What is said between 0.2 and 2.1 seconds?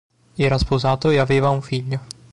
Era sposato e aveva un figlio.